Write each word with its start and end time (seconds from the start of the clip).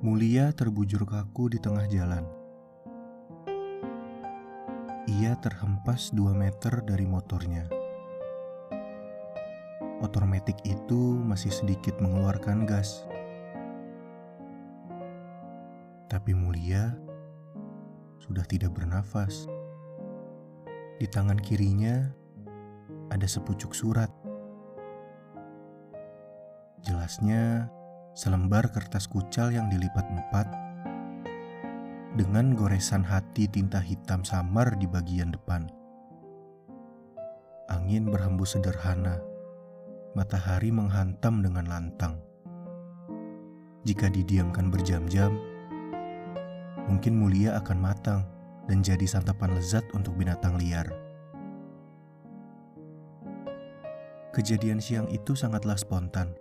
Mulia 0.00 0.48
terbujur 0.56 1.04
kaku 1.04 1.52
di 1.52 1.60
tengah 1.60 1.84
jalan. 1.84 2.24
Ia 5.04 5.36
terhempas 5.44 6.08
dua 6.16 6.32
meter 6.32 6.80
dari 6.88 7.04
motornya. 7.04 7.68
Motor 10.00 10.24
metik 10.24 10.56
itu 10.64 11.20
masih 11.20 11.52
sedikit 11.52 12.00
mengeluarkan 12.00 12.64
gas. 12.64 13.04
Tapi 16.08 16.32
Mulia 16.32 16.96
sudah 18.24 18.48
tidak 18.48 18.72
bernafas. 18.72 19.44
Di 20.96 21.04
tangan 21.12 21.36
kirinya 21.36 22.08
ada 23.12 23.28
sepucuk 23.28 23.76
surat. 23.76 24.08
Jelasnya 26.88 27.68
selembar 28.14 28.74
kertas 28.74 29.06
kucal 29.06 29.54
yang 29.54 29.70
dilipat 29.70 30.02
empat 30.10 30.50
dengan 32.18 32.58
goresan 32.58 33.06
hati 33.06 33.46
tinta 33.46 33.78
hitam 33.78 34.26
samar 34.26 34.74
di 34.74 34.90
bagian 34.90 35.30
depan. 35.30 35.70
Angin 37.70 38.10
berhembus 38.10 38.58
sederhana, 38.58 39.22
matahari 40.18 40.74
menghantam 40.74 41.38
dengan 41.38 41.70
lantang. 41.70 42.18
Jika 43.86 44.10
didiamkan 44.10 44.74
berjam-jam, 44.74 45.38
mungkin 46.90 47.14
mulia 47.14 47.54
akan 47.62 47.78
matang 47.78 48.26
dan 48.66 48.82
jadi 48.82 49.06
santapan 49.06 49.54
lezat 49.54 49.86
untuk 49.94 50.18
binatang 50.18 50.58
liar. 50.58 50.90
Kejadian 54.34 54.82
siang 54.82 55.06
itu 55.14 55.38
sangatlah 55.38 55.78
spontan, 55.78 56.34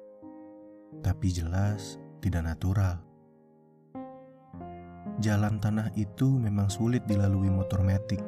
tapi 1.00 1.32
jelas 1.32 2.02
tidak 2.20 2.50
natural. 2.50 3.00
Jalan 5.20 5.60
tanah 5.60 5.92
itu 6.00 6.32
memang 6.32 6.72
sulit 6.72 7.04
dilalui 7.04 7.52
motor 7.52 7.84
metik. 7.84 8.24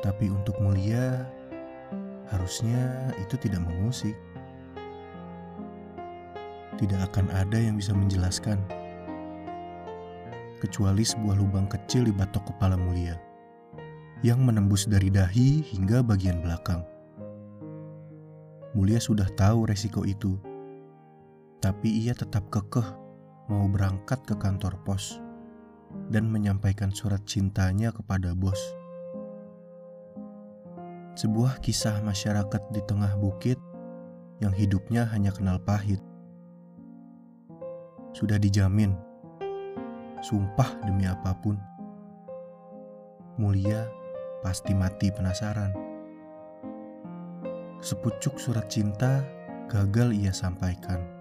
Tapi 0.00 0.30
untuk 0.30 0.54
mulia, 0.62 1.26
harusnya 2.30 3.10
itu 3.18 3.34
tidak 3.34 3.66
mengusik. 3.66 4.14
Tidak 6.78 7.00
akan 7.10 7.26
ada 7.34 7.58
yang 7.58 7.76
bisa 7.76 7.92
menjelaskan. 7.92 8.62
Kecuali 10.62 11.02
sebuah 11.02 11.36
lubang 11.36 11.66
kecil 11.66 12.06
di 12.06 12.14
batok 12.14 12.54
kepala 12.54 12.78
mulia. 12.78 13.18
Yang 14.22 14.40
menembus 14.40 14.82
dari 14.86 15.10
dahi 15.10 15.64
hingga 15.74 16.06
bagian 16.06 16.38
belakang. 16.38 16.86
Mulia 18.78 19.02
sudah 19.02 19.26
tahu 19.34 19.66
resiko 19.66 20.06
itu. 20.06 20.38
Tapi 21.60 22.08
ia 22.08 22.16
tetap 22.16 22.48
kekeh 22.48 22.88
mau 23.52 23.68
berangkat 23.68 24.24
ke 24.24 24.32
kantor 24.40 24.80
pos 24.80 25.20
dan 26.08 26.24
menyampaikan 26.32 26.88
surat 26.88 27.20
cintanya 27.28 27.92
kepada 27.92 28.32
bos. 28.32 28.56
Sebuah 31.20 31.60
kisah 31.60 32.00
masyarakat 32.00 32.72
di 32.72 32.80
tengah 32.88 33.12
bukit 33.20 33.60
yang 34.40 34.56
hidupnya 34.56 35.04
hanya 35.12 35.36
kenal 35.36 35.60
pahit. 35.60 36.00
Sudah 38.16 38.40
dijamin, 38.40 38.96
sumpah 40.24 40.80
demi 40.80 41.04
apa 41.04 41.36
pun. 41.44 41.60
Mulia 43.36 43.84
pasti 44.40 44.72
mati 44.72 45.12
penasaran. 45.12 45.76
Sepucuk 47.84 48.40
surat 48.40 48.72
cinta 48.72 49.20
gagal 49.68 50.16
ia 50.16 50.32
sampaikan 50.32 51.19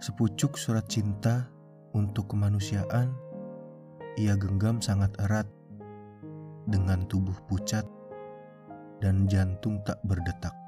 Sepucuk 0.00 0.56
surat 0.56 0.88
cinta 0.88 1.44
untuk 1.92 2.32
kemanusiaan 2.32 3.12
ia 4.16 4.32
genggam 4.32 4.80
sangat 4.80 5.12
erat 5.20 5.44
dengan 6.64 7.04
tubuh 7.04 7.36
pucat 7.44 7.84
dan 9.04 9.28
jantung 9.28 9.76
tak 9.84 10.00
berdetak. 10.08 10.59